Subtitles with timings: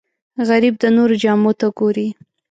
[0.49, 2.07] غریب د نورو جامو ته ګوري